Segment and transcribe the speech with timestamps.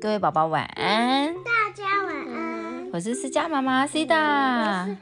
[0.00, 2.90] 各位宝宝晚安，大家晚安。
[2.92, 4.96] 我是思佳妈妈 C 的。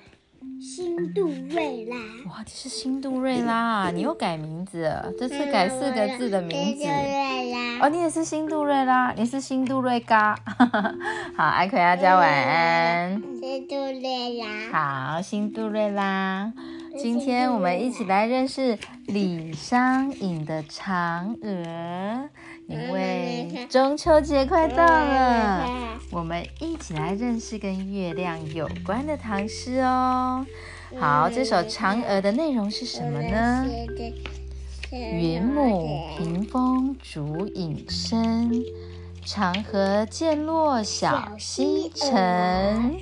[0.60, 1.96] 新杜瑞拉。
[2.30, 6.85] 哇，你是新杜瑞拉，你又改名字了，这次改四个字的名字。
[6.85, 7.85] 瑞拉。
[7.85, 10.38] 哦，你也是新杜瑞拉，你是新杜瑞嘎。
[11.37, 13.21] 好，艾奎阿家晚安。
[13.40, 15.15] 新杜瑞拉。
[15.15, 16.52] 好，新杜瑞拉。
[16.97, 22.30] 今天我们一起来认识李商隐的嫦娥，
[22.66, 25.68] 因为中秋节快到了，
[26.10, 30.45] 我们一起来认识跟月亮有关的唐诗哦。
[30.98, 33.66] 好，这首嫦娥的内容是什么呢？
[34.90, 38.50] 云母屏风烛影深，
[39.24, 42.96] 长河渐落晓西沉。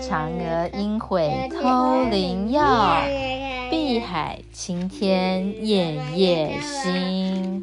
[0.00, 3.02] 嫦娥应悔偷灵药，
[3.70, 7.60] 碧海青天夜夜心。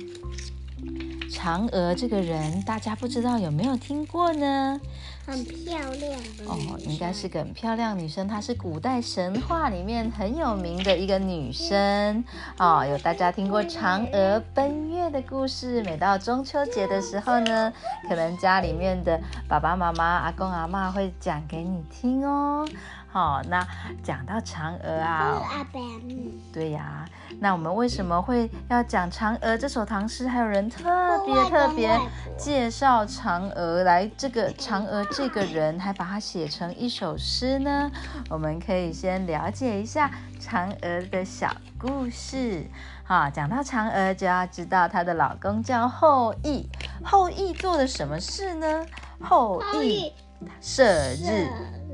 [1.37, 4.81] 嫦娥这个人，大家不知道有没有听过呢？
[5.23, 8.27] 很漂亮哦，应该是个很漂亮女生。
[8.27, 12.23] 她是古代神话里面很有名的一个女生
[12.57, 12.83] 哦。
[12.83, 15.83] 有大家听过嫦娥奔月的故事？
[15.83, 17.71] 每到中秋节的时候呢，
[18.09, 22.67] 可能家里面的爸爸妈妈、阿公阿妈会讲给你听哦。
[23.17, 23.67] 好，那
[24.03, 25.41] 讲到嫦娥啊，
[26.53, 27.03] 对呀，
[27.39, 30.27] 那我们为什么会要讲嫦娥这首唐诗？
[30.27, 31.99] 还有人特别特别
[32.37, 37.89] 介绍嫦娥来，这个嫦娥这个人还把它写成一首诗呢？
[38.29, 42.67] 我们可以先了解一下嫦娥的小故事。
[43.03, 46.69] 好，讲到嫦娥，就要知道她的老公叫后羿。
[47.03, 48.85] 后羿做了什么事呢？
[49.19, 50.13] 后羿
[50.61, 50.83] 射
[51.15, 51.49] 日。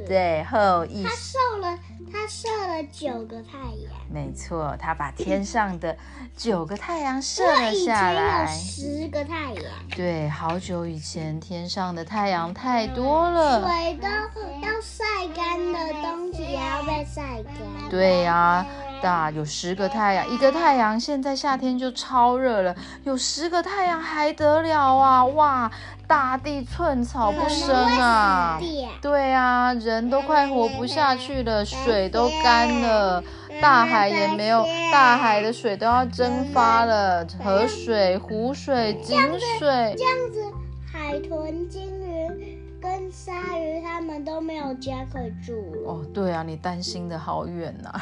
[0.08, 1.80] 对，后羿他射了，
[2.12, 3.92] 他射了九个太阳。
[4.12, 5.96] 没错，他把天上的
[6.38, 8.46] 九个太阳射了下来。
[8.48, 9.64] 十个太阳。
[9.96, 15.04] 对，好久以前天上的太阳太多了，水都要晒
[15.36, 17.90] 干的东西也要被晒干。
[17.90, 18.66] 对呀。
[19.02, 25.26] 大有十个太阳，一个太阳现在夏天就超热了，有十个太阳还得了啊！
[25.26, 25.70] 哇，
[26.14, 28.62] 大地寸草不生啊！
[29.02, 33.24] 对啊，人都快活不下去了，水都干了，
[33.60, 39.18] 大海也没有，大海的水都要蒸发了，河水、湖水、井
[39.58, 40.54] 水，这样子，
[40.86, 42.53] 海豚、鲸鱼。
[42.84, 45.54] 跟鲨鱼他们都没有家可以住
[45.88, 46.06] 哦。
[46.14, 47.94] 对啊，你担心的好远呐，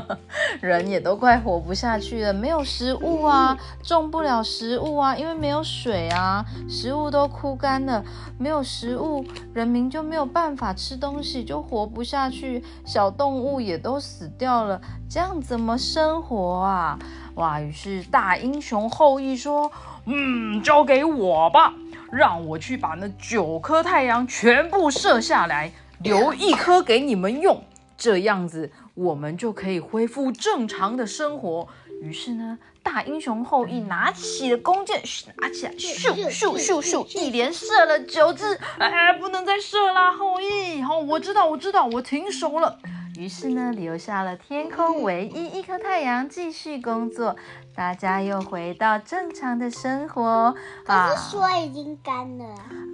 [0.60, 8.04] 人也都快活不下去了，没有食物啊，种不了食物啊，因为没有水啊，食物都枯干了，
[8.38, 9.24] 没有食物，
[9.54, 16.98] 人民就没有办法吃东西，就活不下去，小动物也都死掉了，这样怎么生活啊？
[17.36, 17.58] 哇！
[17.58, 19.70] 于是大英雄后羿说
[20.04, 21.74] ：“嗯，交给我吧。”
[22.10, 25.72] 让我去把那九颗太阳全部射下来，
[26.02, 27.64] 留一颗给你们用，
[27.96, 31.68] 这样子我们就可以恢复正常的生活。
[32.02, 35.02] 于是呢，大英雄后羿拿起了弓箭，
[35.38, 38.58] 拿起来，咻咻咻咻，一连射了九支。
[38.78, 40.82] 哎，不能再射啦，后羿！
[40.82, 42.78] 好，我知道，我知道，我停手了。
[43.18, 47.34] 于是呢，留下了天空唯一一颗太阳，继续工作。
[47.76, 50.54] 大家又回到正常的生活。
[50.84, 52.44] 可是水已经干了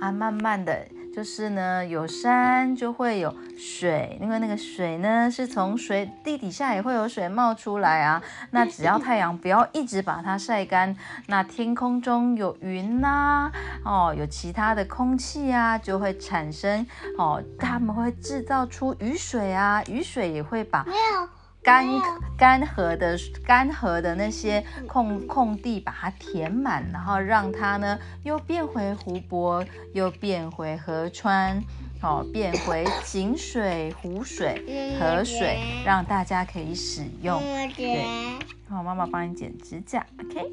[0.01, 0.11] 啊！
[0.11, 8.21] 慢慢的就是呢，有山就会有水，因为那个水呢是从水地底下也会有水冒出来啊。
[8.51, 13.53] 那只要太阳不要一直把它晒干，那天空中有云呐，
[13.85, 16.85] 哦，有其他的空气啊，就会产生
[17.19, 21.29] 哦，他们会制造出雨水啊，雨水也会把没有。
[21.63, 21.87] 干
[22.37, 31.63] 干涸的干涸的那些空空地，把它填满，然后让它呢又变回湖泊，又变回河川，
[32.01, 37.41] 哦，变回井水、湖水、河水，让大家可以使用。
[37.77, 38.05] 对，
[38.69, 40.45] 好，妈妈帮你剪指甲，OK。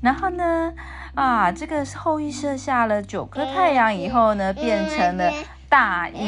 [0.00, 0.72] 然后呢，
[1.16, 5.32] 啊，这个后羿射下了九颗太阳以后呢，变成了
[5.68, 6.20] 大英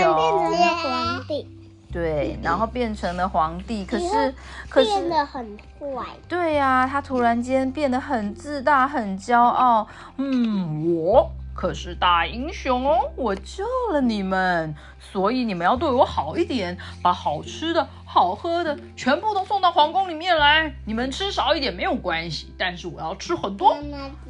[0.00, 1.61] 雄，变成了皇帝。
[1.92, 4.34] 对，然后变成了皇帝，可是，
[4.68, 6.06] 可是变得很坏。
[6.26, 9.86] 对呀，他突然间变得很自大，很骄傲。
[10.16, 20.72] 嗯，我可是大英雄哦，我救了你们，所以你们要对我好一点，把好吃的好喝的全部都送到皇宫里面来。
[20.86, 23.76] 你们吃少一点没有关系，但是我要吃很多。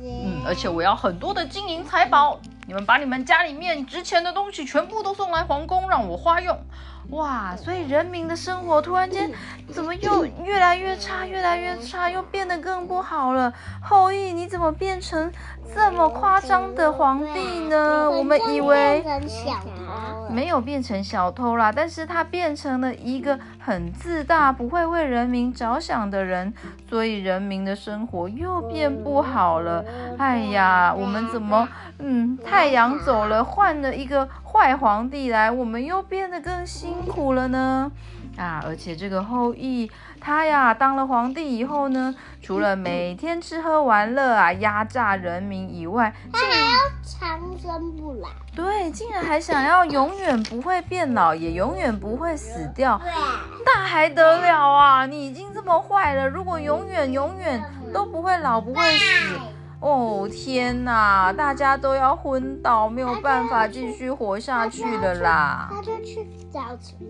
[0.00, 2.40] 嗯，而且我要很多的金银财宝。
[2.66, 6.56] 你们把你们家里面值钱的东西全部都送来皇宫，让我花用。
[7.10, 9.30] 哇，所以人民的生活突然间
[9.72, 13.52] 怎么又越来越差，越来越差，又变得更不好了。
[13.82, 15.30] 后羿，你怎么变成
[15.74, 18.08] 这么夸张的皇帝呢？
[18.08, 19.04] 我们以为
[20.32, 26.52] 没有变成小偷啦，但是他变成了一个很自大、不会为人民着想的人，
[26.88, 29.84] 所以人民的生活又变不好了。
[30.18, 31.68] 哎呀，我们怎么，
[31.98, 34.28] 嗯，太阳走了，换了一个。
[34.52, 37.90] 坏皇帝来，我们又变得更辛苦了呢。
[38.36, 39.90] 啊，而且这个后羿
[40.24, 48.28] 他呀，当了皇帝以后呢，除了每天吃喝玩乐啊，压榨人民以外，他还要长生不老。
[48.54, 53.00] 对，竟然还想要永远不会变老，也永远不会死掉。
[53.66, 55.06] 那还得了啊！
[55.06, 57.60] 你已经这么坏了，如果永远永远
[57.92, 59.38] 都不会老，不会死。
[59.80, 61.32] 哦天哪！
[61.32, 65.68] 大家都要昏倒，没有办法继续活下去了啦。
[65.72, 66.60] 他就去找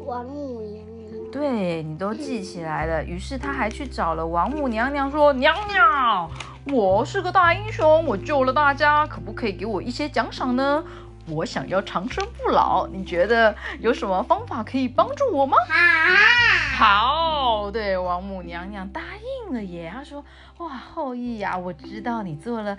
[0.07, 1.02] 王母娘娘。
[1.33, 3.03] 对你都记起来了。
[3.03, 6.31] 于是他还去找了王母娘娘，说：“娘娘，
[6.67, 10.85] 我是个大英雄，我救了大家，可不可以给我一些奖赏呢？
[11.29, 15.57] 我想要长生不老，你觉得有什么方法可以帮助我吗？”
[16.77, 19.01] 好，对，王母娘娘答
[19.47, 19.91] 应了耶。
[19.95, 20.25] 她说
[20.59, 22.77] ：“哇，后羿呀，我知道你做了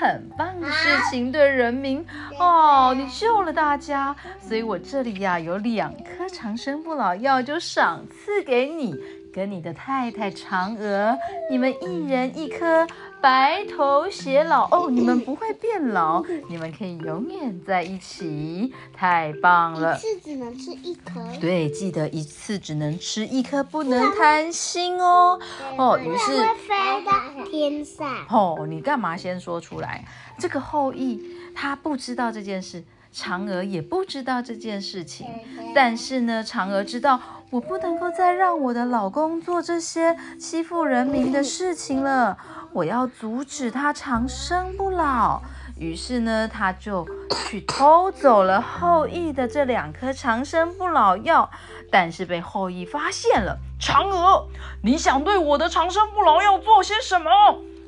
[0.00, 2.04] 很棒的事情，对人民
[2.38, 8.94] 哦，你救了大家，所以我这里呀有两颗长生不老药，就赏赐给你。”
[9.34, 11.18] 跟你的太太嫦娥，
[11.50, 12.86] 你们一人一颗，
[13.24, 14.90] 白头偕老哦！
[14.92, 19.96] 你们不会变老， 你们可以永远在一起，太棒了！
[19.96, 21.26] 一次只能吃一颗。
[21.40, 25.40] 对，记得一次只能吃一颗，不能贪心哦。
[25.78, 26.32] 哦，于是
[26.68, 28.26] 飞到天上。
[28.28, 30.04] 哦，你干嘛先说出来？
[30.38, 31.18] 这个后羿
[31.54, 32.84] 他不知道这件事。
[33.16, 35.24] 嫦娥也不知道这件事情，
[35.72, 37.20] 但是呢，嫦娥知道
[37.54, 42.36] 我不能够再让我的老公做这些欺负人民的事情了，
[42.72, 45.40] 我要阻止他长生不老。
[45.78, 47.06] 于是呢，他就
[47.46, 51.48] 去偷走了后羿的这两颗长生不老药，
[51.92, 53.56] 但是被后羿发现了。
[53.80, 54.48] 嫦娥，
[54.82, 57.30] 你想对我的长生不老药做些什么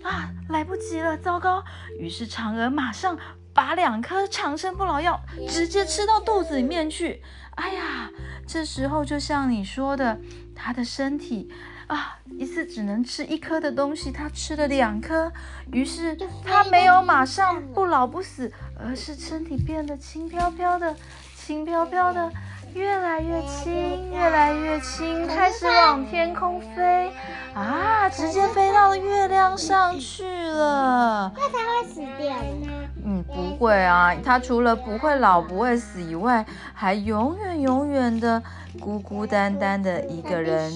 [0.05, 0.31] 啊？
[0.49, 1.65] 来不及了，糟糕！
[1.99, 3.19] 于是嫦娥马上。
[3.57, 5.19] 把两颗长生不老药
[5.49, 7.23] 直接吃到肚子里面去，
[7.57, 8.11] 哎呀，
[8.47, 10.19] 这时候就像你说的，
[10.55, 11.51] 他的身体
[11.89, 15.33] 啊，一次只能吃一颗的东西，他吃了两颗，
[15.73, 20.95] 于是他没有马上不老不死，而是身体变得轻飘飘的，
[21.35, 22.33] 轻飘飘的。
[22.75, 27.11] 越来越轻，越来越轻，开始往天空飞
[27.55, 28.07] 啊！
[28.11, 31.33] 直接飞到了月亮上去了。
[31.35, 32.86] 那他会死掉吗？
[33.29, 34.15] 嗯，不会啊。
[34.17, 36.45] 他除了不会老、不会死以外，
[36.75, 38.43] 还永远、永远的
[38.81, 40.73] 孤孤单单的一个人，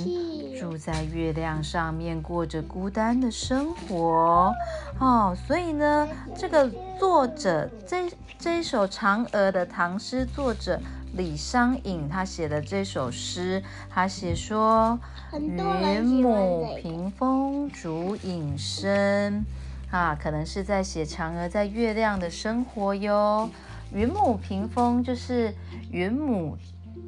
[0.59, 4.53] 住在月亮上面，过着孤单的生活。
[4.99, 10.81] 哦，所以呢，这个作者这这一首嫦娥的唐诗作者。
[11.13, 13.61] 李商隐他写的这首诗，
[13.93, 14.97] 他写说
[15.35, 19.45] ：“云母屏风烛影深。”
[19.91, 23.51] 啊，可能是在写嫦娥在月亮的生活哟。
[23.93, 25.53] 云母屏风就是
[25.91, 26.57] 云母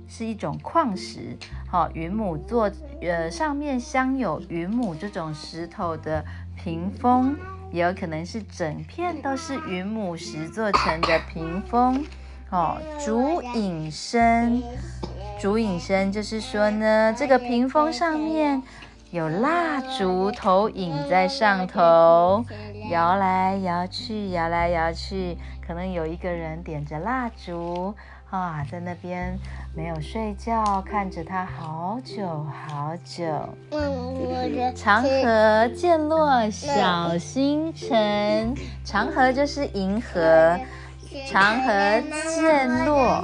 [0.08, 1.36] 是一种矿石，
[1.68, 2.68] 好，云母做
[3.00, 6.24] 呃上面镶有云母这种石头的
[6.56, 7.36] 屏风，
[7.70, 12.04] 也有可能是整片都是云母石做成的屏风。
[12.50, 14.60] 哦，竹影深，
[15.40, 18.62] 竹影深就是说呢，这个屏风上面
[19.12, 22.42] 有蜡烛投影在上头，
[22.90, 27.94] 摇来摇去，摇来摇去，可能有一个人点着蜡烛
[28.30, 29.38] 啊，在那边
[29.76, 32.26] 没有睡觉，看着它好久
[32.66, 33.26] 好久。
[34.74, 40.58] 长河渐落小星辰，长河就是银河。
[41.28, 41.70] 长河
[42.34, 43.22] 渐落，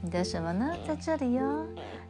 [0.00, 0.70] 你的什么呢？
[0.86, 1.42] 在这里哟。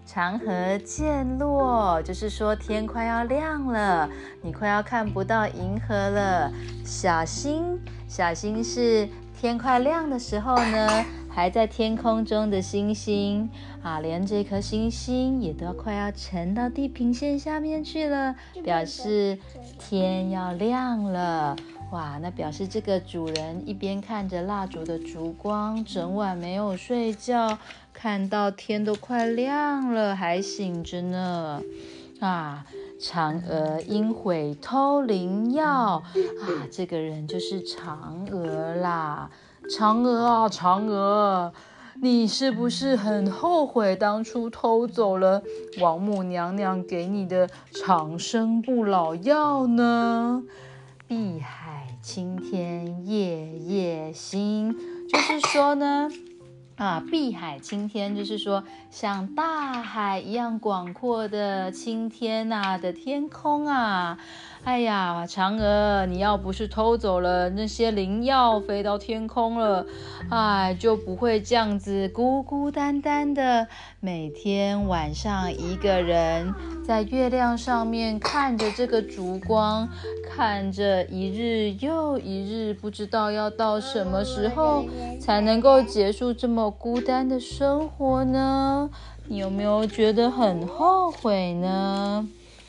[0.07, 4.09] 长河渐落，就是说天快要亮了，
[4.43, 6.53] 你快要看不到银河了。
[6.85, 9.09] 小星，小星是
[9.41, 13.49] 天快亮的时候呢，还在天空中的星星
[13.83, 19.39] 啊，连这颗星星也都快要沉到地平线下面去了，表示
[19.79, 21.57] 天要亮了。
[21.91, 27.57] 哇，那表示这个主人一边看着蜡烛的烛光，整晚没有睡觉，
[27.95, 31.63] 看到天都快亮了还醒着呢。
[32.21, 32.67] 啊，
[33.01, 36.05] 嫦娥因悔偷灵药啊，
[36.71, 39.31] 这个人就是嫦娥啦。
[39.71, 41.53] 嫦娥啊，嫦娥，
[42.03, 45.43] 你是不是很后悔当初偷走了
[45.81, 50.43] 王母娘娘给你的长生不老药呢？
[51.07, 54.75] 碧海青天夜夜心，
[55.09, 56.09] 就是说呢。
[56.77, 64.19] 啊，碧海青天就是说，像大海一样广阔的青天呐的天空啊。
[64.65, 69.85] 哎呀，嫦娥，你要不是偷走了那些灵药，飞到天空了，
[70.31, 73.69] 哎，就不会这样子孤孤单单的，
[74.01, 79.87] 每天晚上一个人在月亮上面看着这个烛光，
[80.35, 84.87] 看着一日又一日，不知道要到什么时候
[85.21, 88.89] 才能够结束这么孤单的生活呢？
[89.29, 92.27] 你有没有觉得很后悔呢？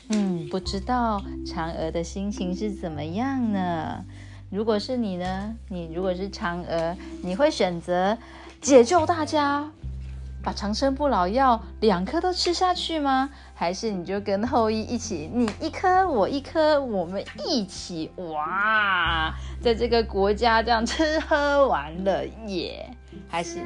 [0.08, 4.04] 嗯，不知道嫦娥的心情是怎么样呢？
[4.50, 5.54] 如果是你呢？
[5.68, 8.16] 你如果是嫦娥，你会选择
[8.60, 9.68] 解救大家，
[10.42, 13.30] 把长生不老药两颗都吃下去吗？
[13.54, 22.88] 还是你就跟后羿一起，你一颗我一颗，我们一起哇，在这个国家这样吃喝玩乐耶？
[23.28, 23.58] 还是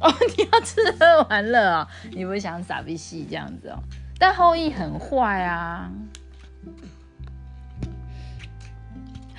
[0.00, 3.78] 哦， 你要吃喝玩乐哦，你不想傻逼戏这样子哦？
[4.20, 5.90] 但后羿很坏啊，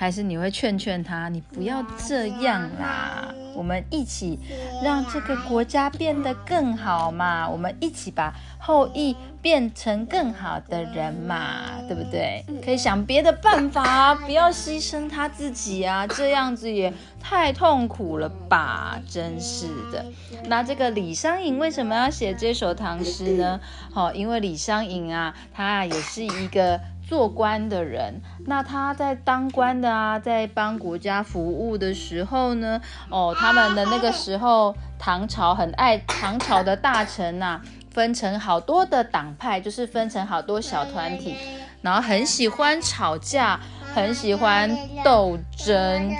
[0.02, 4.36] 还是你会劝劝他，你不要这样啦，我们一起
[4.82, 12.44] 让这个国家变得更好嘛，我们一起把后羿变成更好的人嘛，对不对？
[12.64, 20.04] 可以想别的办法，不要牺牲他自己啊，这样子也太痛苦了吧，真是的。
[20.46, 23.60] 那这个李商隐为什么要写这首唐诗呢？
[23.92, 26.80] 好，因为李商隐啊，他也是一个。
[27.12, 41.36] 做官的人，那他在当官的啊，在帮国家服务的时候呢，哦，他们的那个时候，唐朝很爱唐朝的大臣呐，分成好多的党派，就是分成好多小团体，
[41.82, 43.60] 然后很喜欢吵架，
[43.94, 46.10] 很喜欢斗争，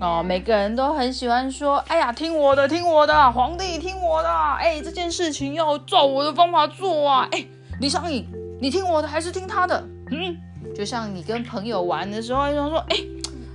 [0.00, 7.44] 哦，每个人都很喜欢说，哎呀，听我的，听我的，皇帝听我的，哎，这件事情要照我的方法做啊，哎，
[7.80, 8.26] 李商隐，
[8.62, 9.84] 你听我的还是听他的？
[10.10, 10.36] 嗯，
[10.74, 12.96] 就像你跟朋友玩的时候，就说：“哎，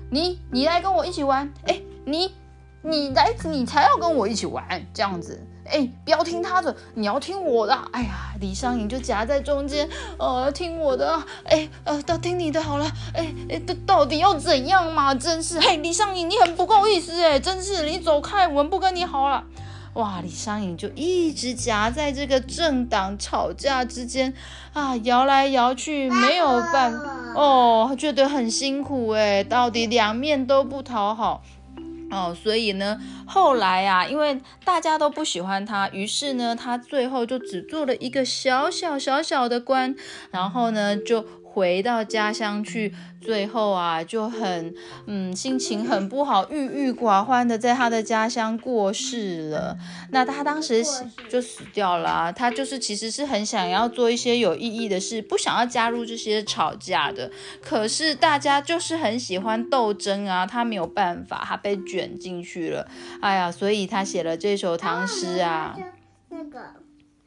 [0.10, 2.32] 你你来跟我一起玩，哎，你
[2.82, 15.16] 你来你才要跟我一起玩，这样子，哎，不要听他的，你要听我的。”哎呀，李商隐就夹在中间，呃，听我的，哎，呃，都听你的好了，哎哎，到到底要怎样嘛？
[15.16, 19.44] 真是，嘿，李商隐，你很不够意思，哎，真是，你走开，我们不跟你好了。
[19.94, 24.34] 哇，李商隐就一直夹在这个政党吵架之间
[24.74, 31.44] 啊，摇来摇去，没有办法哦，觉得很辛苦哎，到底两面都不讨好。
[32.10, 39.96] 哦，所以呢，后来啊，因为大家都不喜欢他，于是呢，他最后就只做了一个小小小小的官，
[40.30, 42.94] 然后呢，就回到家乡去。
[43.22, 44.76] 最后啊，就很
[45.08, 49.78] 嗯，心情很不好，郁郁寡欢的在他的家乡过世了。
[50.12, 50.84] 那他当时
[51.30, 52.10] 就死掉了。
[52.10, 57.32] 啊他就是其实是很想要做一些有意义的事，不想要加入这些吵架的。
[57.62, 62.86] 可是大家就是很喜欢斗争啊，他没有办法，他被卷进去了。
[63.22, 65.74] 哎呀，所以他写了这首唐诗啊。
[66.28, 66.60] 那个，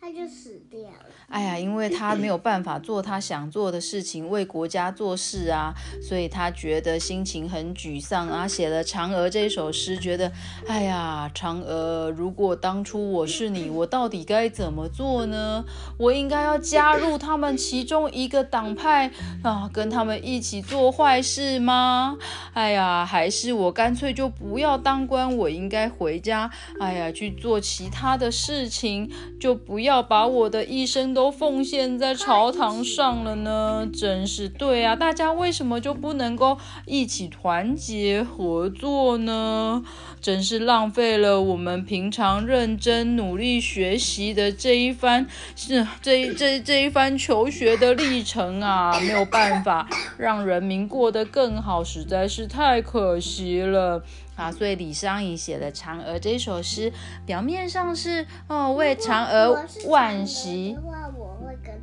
[0.06, 1.06] 他就死掉了。
[1.28, 10.30] 哎呀，因为他没有办法做他想做的事情，为国家做事啊，所以他觉得心情很沮丧啊，写了《嫦娥》这首诗，觉得，
[10.68, 15.64] 哎呀，嫦娥，如果当初我是你，我到底该怎么做呢？
[15.98, 19.10] 我应该要加入他们其中一个党派
[19.42, 22.16] 啊，跟他们一起做坏事吗？
[22.54, 26.48] 哎呀，还是我干脆就不要当官，我应该回家，
[26.78, 29.10] 哎呀，去做其他的事情，
[29.40, 31.16] 就不要要把我的一生。
[31.16, 34.94] 都奉献在朝堂上了呢，真是对啊！
[34.94, 39.82] 大家为什么就不能够一起团结合作呢？
[40.20, 49.00] 真是浪费了我们平常认真努力学习的这一番是这这这一番求学的历程啊！
[49.00, 49.88] 没有办法
[50.18, 54.02] 让人民过得更好，实在是太可惜了。
[54.36, 56.92] 啊，所以李商隐写的《嫦娥》这首诗，
[57.24, 60.74] 表面上是哦为嫦娥惋惜。
[60.74, 61.74] 的话，我会跟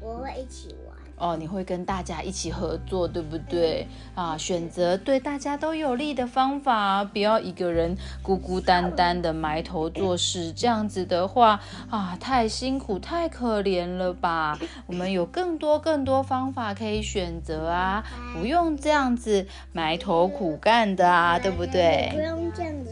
[0.00, 0.74] 我会一起。
[1.16, 4.36] 哦，你会跟大家一起合作，对不对啊？
[4.36, 10.52] 选择对大家都有利的方法，不要一个人孤孤单单的埋头做事。
[10.52, 14.58] 这样子的话啊，太辛苦，太可怜了吧？
[14.86, 18.04] 我们有更多更多方法可以选择啊，
[18.34, 22.10] 不用这样子埋头苦干的啊，对不对？
[22.12, 22.90] 不用这样子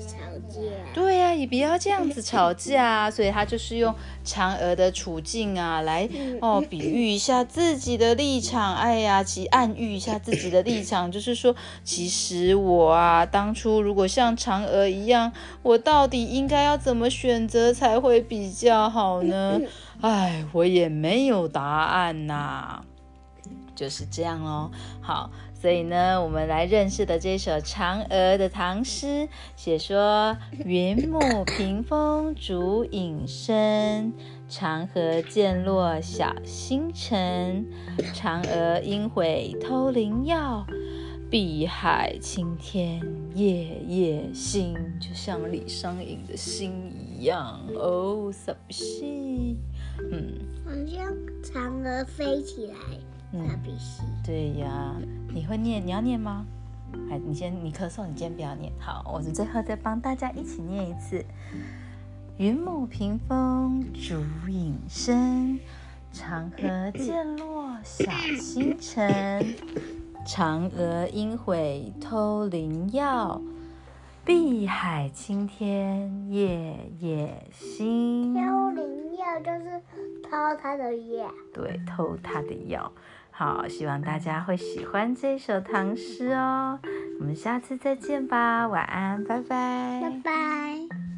[0.49, 0.61] 架。
[0.93, 3.11] 对呀，也不要这样子吵架。
[3.11, 6.09] 所以他就是用嫦娥的处境啊，来
[6.41, 8.75] 哦比喻一下自己的立场。
[8.75, 15.33] 哎呀，其暗喻一下自己的立场，就是说，其实我啊，当初如果像嫦娥一样，
[15.63, 19.61] 我到底应该要怎么选择才会比较好呢？
[20.01, 22.83] 哎，我也没有答案呐。
[23.75, 24.71] 就是这样哦。
[25.01, 25.31] 好。
[25.65, 34.13] 所以呢，我们来认识的这首嫦娥的唐诗，写说：云母屏风烛影深，
[34.47, 37.65] 长河渐落晓星沉。
[38.13, 40.67] 嫦娥应悔偷灵药，
[41.31, 43.01] 碧海青天
[43.35, 44.75] 夜夜心。
[45.01, 49.03] 就像李商隐的心一样哦，是不是？
[50.13, 51.11] 嗯，好像
[51.43, 52.75] 嫦娥飞起来。
[53.37, 53.49] 嗯，
[54.25, 54.95] 对呀，
[55.35, 55.85] 你会念？
[55.85, 56.47] 你要念吗？
[57.11, 58.73] 哎你先，你咳嗽，你先不要念。
[58.79, 61.25] 好，我们最后再帮大家一起念一次：
[62.39, 64.15] 云母屏风烛
[64.49, 65.59] 影深，
[66.13, 68.05] 长河渐落晓
[68.41, 69.45] 星沉。
[70.25, 73.43] 嫦娥应悔偷灵药，
[74.25, 78.33] 碧海青天夜夜心。
[78.33, 79.83] 偷灵药就是
[80.23, 80.31] 偷
[80.63, 81.31] 他的药。
[81.53, 82.91] 对，偷他的药。
[83.37, 86.79] 好，希望大家会喜欢这首唐诗哦。
[87.19, 91.14] 我们下次再见吧，晚安，拜拜，拜拜。